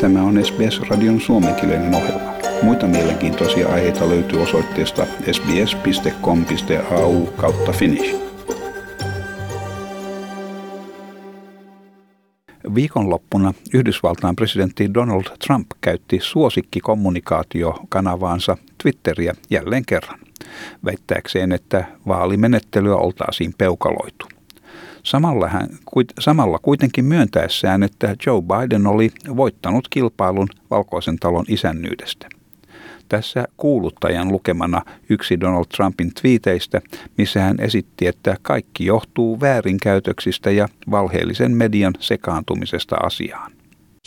[0.00, 2.32] Tämä on SBS-radion suomenkielinen ohjelma.
[2.62, 8.16] Muita mielenkiintoisia aiheita löytyy osoitteesta sbs.com.au kautta finnish.
[12.74, 20.18] Viikonloppuna Yhdysvaltain presidentti Donald Trump käytti suosikkikommunikaatiokanavaansa Twitteriä jälleen kerran,
[20.84, 24.39] väittääkseen, että vaalimenettelyä oltaisiin peukaloitu.
[25.02, 25.68] Samalla, hän,
[26.20, 32.28] samalla kuitenkin myöntäessään, että Joe Biden oli voittanut kilpailun valkoisen talon isännyydestä.
[33.08, 36.80] Tässä kuuluttajan lukemana yksi Donald Trumpin twiiteistä,
[37.18, 43.52] missä hän esitti, että kaikki johtuu väärinkäytöksistä ja valheellisen median sekaantumisesta asiaan.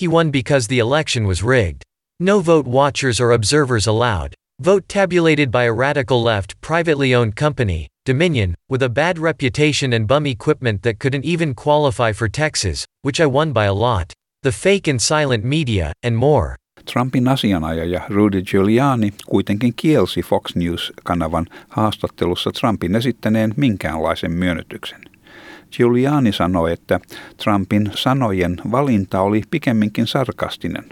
[0.02, 1.81] He won because the election was rigged.
[2.22, 4.34] No vote watchers or observers allowed.
[4.66, 10.08] Vote tabulated by a radical left privately owned company, Dominion, with a bad reputation and
[10.08, 14.12] bum equipment that couldn't even qualify for Texas, which I won by a lot.
[14.44, 16.56] The fake and silent media, and more.
[16.92, 25.02] Trumpin asianajaja Rudy Giuliani kuitenkin kielsi Fox News-kanavan haastattelussa Trumpin esittäneen minkäänlaisen myönnytyksen.
[25.72, 27.00] Giuliani sanoi, että
[27.44, 30.86] Trumpin sanojen valinta oli pikemminkin sarkastinen.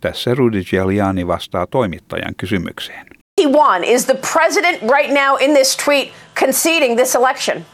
[0.00, 3.15] Tässä Rudy Giuliani vastaa toimittajan kysymykseen.
[3.38, 3.84] He won.
[3.84, 7.66] Is the president right now in this tweet conceding this election?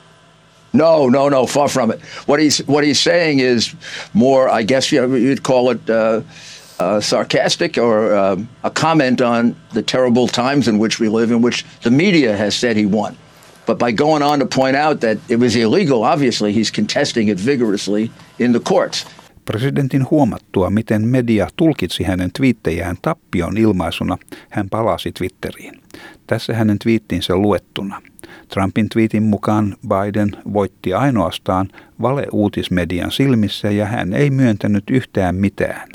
[0.73, 2.01] No, no, no, far from it.
[2.27, 3.73] What he's what he's saying is
[4.13, 6.23] more, I guess you'd call it uh,
[6.81, 11.43] uh, sarcastic or uh, a comment on the terrible times in which we live, in
[11.43, 13.17] which the media has said he won.
[13.65, 17.39] But by going on to point out that it was illegal, obviously he's contesting it
[17.39, 19.05] vigorously in the courts.
[19.45, 24.19] Presidentin huomattua, miten media tulkitsi hänen twiittejään tappion ilmaisuna,
[24.51, 25.81] hän palasi Twitteriin.
[26.27, 28.03] Tässä hänen twiittinsä luettuna.
[28.49, 31.69] Trumpin twiitin mukaan Biden voitti ainoastaan
[32.03, 35.89] valeuutismedian silmissä ja hän ei myöntänyt yhtään mitään.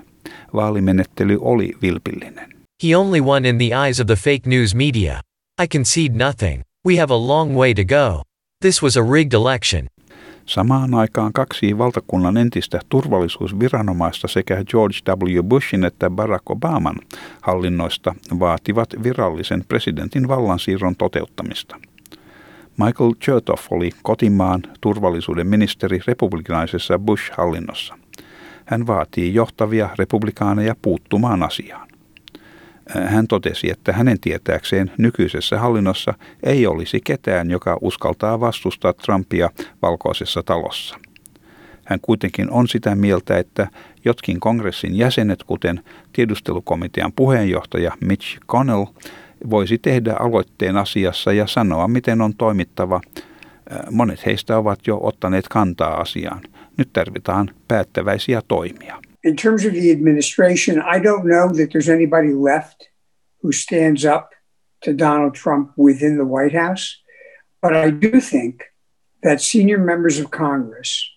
[0.54, 2.50] Vaalimenettely oli vilpillinen.
[2.84, 5.22] He only won in the eyes of the fake news media.
[5.64, 6.62] I concede nothing.
[6.88, 8.22] We have a long way to go.
[8.62, 9.88] This was a rigged election.
[10.48, 15.44] Samaan aikaan kaksi valtakunnan entistä turvallisuusviranomaista sekä George W.
[15.44, 16.96] Bushin että Barack Obaman
[17.42, 21.80] hallinnoista vaativat virallisen presidentin vallansiirron toteuttamista.
[22.78, 27.98] Michael Chertoff oli kotimaan turvallisuuden ministeri republikaisessa Bush-hallinnossa.
[28.66, 31.87] Hän vaatii johtavia republikaaneja puuttumaan asiaan.
[32.90, 39.50] Hän totesi, että hänen tietääkseen nykyisessä hallinnossa ei olisi ketään, joka uskaltaa vastustaa Trumpia
[39.82, 41.00] valkoisessa talossa.
[41.86, 43.68] Hän kuitenkin on sitä mieltä, että
[44.06, 45.84] jotkin kongressin jäsenet, kuten
[46.14, 48.86] tiedustelukomitean puheenjohtaja Mitch Connell,
[49.50, 53.02] voisi tehdä aloitteen asiassa ja sanoa, miten on toimittava.
[53.92, 56.42] Monet heistä ovat jo ottaneet kantaa asiaan.
[56.78, 59.02] Nyt tarvitaan päättäväisiä toimia.
[59.24, 62.90] In terms of the administration, I don't know that there's anybody left
[63.42, 64.32] who stands up
[64.82, 66.98] to Donald Trump within the White House.
[67.62, 68.64] But I do think
[69.24, 71.10] that senior members of Congress,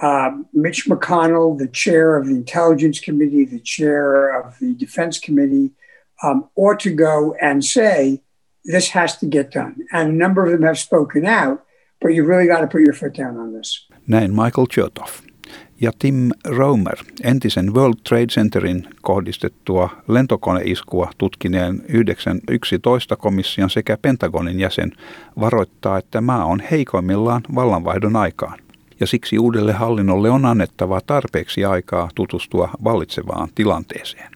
[0.00, 5.70] uh, Mitch McConnell, the chair of the Intelligence Committee, the chair of the Defense Committee,
[6.22, 8.22] um, ought to go and say,
[8.64, 9.76] this has to get done.
[9.92, 11.64] And a number of them have spoken out,
[12.00, 13.86] but you've really got to put your foot down on this.
[14.08, 15.22] Näin Michael Chertoff.
[15.82, 24.92] Ja Tim Romer, entisen World Trade Centerin kohdistettua lentokoneiskua tutkineen 911 komission sekä Pentagonin jäsen,
[25.40, 28.58] varoittaa, että maa on heikoimmillaan vallanvaihdon aikaan.
[29.00, 34.32] Ja siksi uudelle hallinnolle on annettava tarpeeksi aikaa tutustua vallitsevaan tilanteeseen.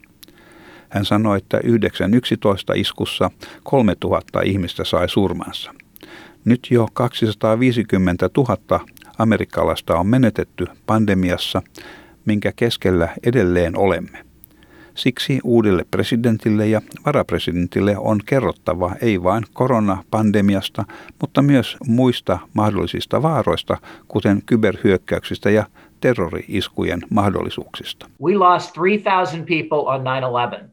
[0.88, 3.30] Hän sanoi, että 911 iskussa
[3.62, 5.74] 3000 ihmistä sai surmansa.
[6.44, 8.80] Nyt jo 250 000
[9.18, 11.62] amerikkalaista on menetetty pandemiassa,
[12.24, 14.18] minkä keskellä edelleen olemme.
[14.94, 20.84] Siksi uudelle presidentille ja varapresidentille on kerrottava ei vain koronapandemiasta,
[21.20, 23.76] mutta myös muista mahdollisista vaaroista,
[24.08, 25.66] kuten kyberhyökkäyksistä ja
[26.00, 28.06] terrori-iskujen mahdollisuuksista.
[28.22, 30.68] We lost 3,000 people on 9/11.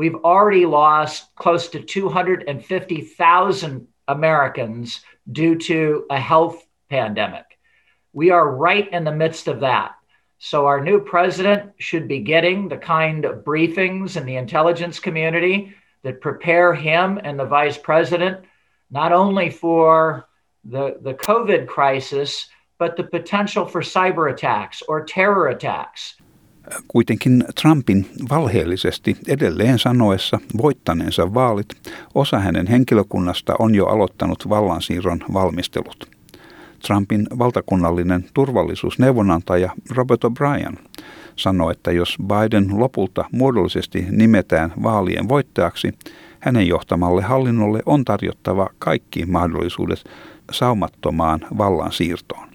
[0.00, 1.78] We've already lost close to
[2.08, 5.06] 250,000 Americans
[5.36, 6.56] due to a health
[6.90, 7.46] pandemic.
[8.12, 9.94] We are right in the midst of that.
[10.38, 15.74] So, our new president should be getting the kind of briefings in the intelligence community
[16.02, 18.38] that prepare him and the vice president
[18.90, 20.24] not only for
[20.64, 22.48] the, the COVID crisis,
[22.78, 26.16] but the potential for cyber attacks or terror attacks.
[26.88, 31.68] Kuitenkin Trumpin valheellisesti edelleen sanoessa voittaneensa vaalit,
[32.14, 36.19] osa hänen henkilökunnasta on jo aloittanut vallansiirron valmistelut.
[36.86, 40.78] Trumpin valtakunnallinen turvallisuusneuvonantaja Robert O'Brien
[41.36, 45.92] sanoi, että jos Biden lopulta muodollisesti nimetään vaalien voittajaksi,
[46.40, 50.04] hänen johtamalle hallinnolle on tarjottava kaikki mahdollisuudet
[50.50, 52.48] saumattomaan vallan siirtoon.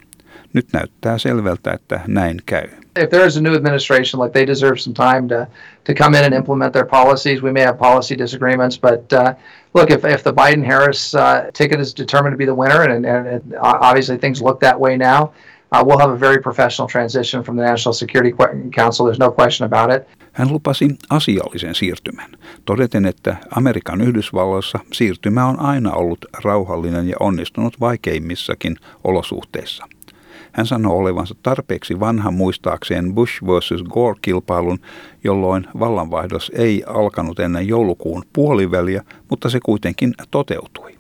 [0.56, 2.68] Nyt näyttää selvältä, että näin käy.
[3.04, 5.46] If there is a new administration, like they deserve some time to,
[5.84, 7.44] to come in and implement their policies.
[7.44, 9.34] We may have policy disagreements, but uh,
[9.74, 13.28] look, if, if the Biden-Harris uh, ticket is determined to be the winner, and, and,
[13.28, 15.32] and obviously things look that way now,
[15.72, 18.34] uh, we'll have a very professional transition from the National Security
[18.76, 19.06] Council.
[19.06, 20.08] There's no question about it.
[20.32, 22.32] Hän lupasi asiallisen siirtymän,
[22.66, 29.88] todeten, että Amerikan Yhdysvalloissa siirtymä on aina ollut rauhallinen ja onnistunut vaikeimmissakin olosuhteissa.
[30.56, 33.84] Hän sanoi olevansa tarpeeksi vanha muistaakseen Bush vs.
[33.84, 34.80] Gore-kilpailun,
[35.24, 40.96] jolloin vallanvaihdos ei alkanut ennen joulukuun puoliväliä, mutta se kuitenkin toteutui.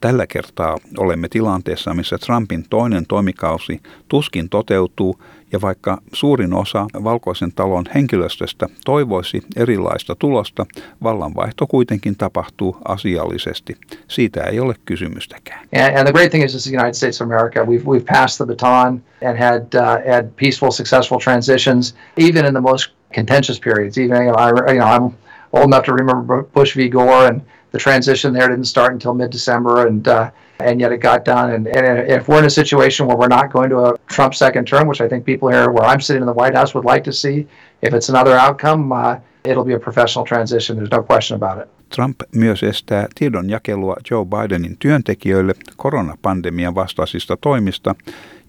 [0.00, 5.22] Tällä kertaa olemme tilanteessa, missä Trumpin toinen toimikausi tuskin toteutuu
[5.54, 10.66] ja vaikka suurin osa valkoisen talon henkilöstöstä toivoisi erilaista tulosta,
[11.02, 13.76] vallanvaihto kuitenkin tapahtuu asiallisesti.
[14.08, 15.60] Siitä ei ole kysymystäkään.
[15.60, 18.36] And, and the great thing is, is the United States of America, we've, we've passed
[18.36, 23.98] the baton and had, uh, had peaceful, successful transitions, even in the most contentious periods.
[23.98, 25.16] Even, you know, I, you know, I'm
[25.52, 26.88] old enough to remember Bush v.
[26.88, 27.40] Gore and
[27.72, 30.30] the transition there didn't start until mid-December, and uh,
[30.60, 31.50] and yet it got done.
[31.50, 34.66] And, and if we're in a situation where we're not going to a Trump second
[34.66, 37.04] term, which I think people here where I'm sitting in the White House would like
[37.04, 37.46] to see,
[37.82, 40.76] if it's another outcome, uh, it'll be a professional transition.
[40.76, 41.68] There's no question about it.
[41.94, 47.94] Trump myös estää tiedonjakelua Joe Bidenin työntekijöille koronapandemian vastaisista toimista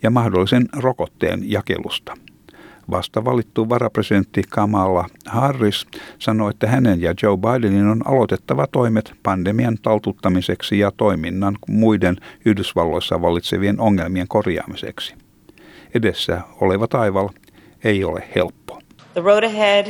[0.04, 2.14] ja mahdollisen rokotteen jakelusta.
[2.92, 5.88] Vasta valittu varapresidentti Kamala Harris
[6.20, 13.22] sanoi, että hänen ja Joe Bidenin on aloitettava toimet pandemian taltuttamiseksi ja toiminnan muiden Yhdysvalloissa
[13.22, 15.16] vallitsevien ongelmien korjaamiseksi.
[15.94, 17.30] Edessä oleva taival
[17.84, 18.80] ei ole helppo.
[19.14, 19.88] The road ahead,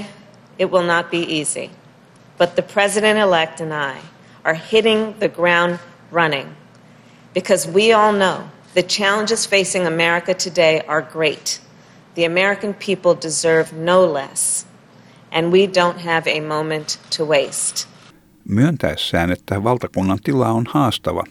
[0.59, 1.69] it will not be easy.
[2.37, 3.99] But the president-elect and I
[4.43, 5.77] are hitting the ground
[6.11, 6.49] running
[7.33, 8.43] because we all know
[8.73, 11.61] the challenges facing America today are great–
[12.15, 14.67] The American people deserve no less,
[15.31, 17.87] and we don't have a moment to waste.
[18.49, 21.23] Myöntäessään, että valtakunnan tila on haastava,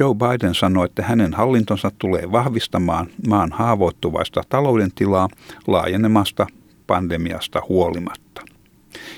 [0.00, 5.28] Joe Biden sanoi, että hänen hallintonsa tulee vahvistamaan maan haavoittuvaista talouden tilaa
[5.66, 6.46] laajenemasta
[6.86, 8.42] pandemiasta huolimatta.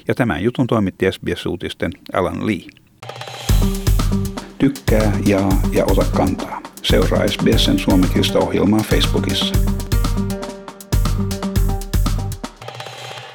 [0.08, 2.66] Ja tämän jutun toimitti SBS-uutisten Alan Lee.
[4.58, 6.60] Tykkää, jaa ja ota kantaa.
[6.82, 9.73] Seuraa SBSn suomenkielistä ohjelmaa Facebookissa.